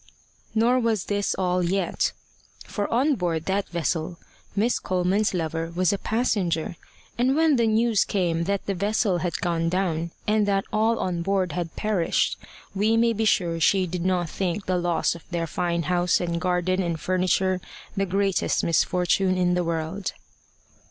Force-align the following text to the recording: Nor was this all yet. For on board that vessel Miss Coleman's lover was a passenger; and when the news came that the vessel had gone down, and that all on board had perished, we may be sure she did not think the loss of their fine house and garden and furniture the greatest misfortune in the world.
Nor 0.55 0.79
was 0.79 1.03
this 1.05 1.35
all 1.35 1.61
yet. 1.61 2.11
For 2.65 2.91
on 2.91 3.13
board 3.13 3.45
that 3.45 3.69
vessel 3.69 4.17
Miss 4.55 4.79
Coleman's 4.79 5.31
lover 5.35 5.69
was 5.75 5.93
a 5.93 5.99
passenger; 5.99 6.75
and 7.19 7.35
when 7.35 7.55
the 7.55 7.67
news 7.67 8.03
came 8.03 8.45
that 8.45 8.65
the 8.65 8.73
vessel 8.73 9.19
had 9.19 9.39
gone 9.41 9.69
down, 9.69 10.09
and 10.25 10.47
that 10.47 10.65
all 10.73 10.97
on 10.97 11.21
board 11.21 11.51
had 11.51 11.75
perished, 11.75 12.39
we 12.73 12.97
may 12.97 13.13
be 13.13 13.25
sure 13.25 13.59
she 13.59 13.85
did 13.85 14.03
not 14.03 14.27
think 14.27 14.65
the 14.65 14.79
loss 14.79 15.13
of 15.13 15.21
their 15.29 15.45
fine 15.45 15.83
house 15.83 16.19
and 16.19 16.41
garden 16.41 16.81
and 16.81 16.99
furniture 16.99 17.61
the 17.95 18.07
greatest 18.07 18.63
misfortune 18.63 19.37
in 19.37 19.53
the 19.53 19.63
world. 19.63 20.13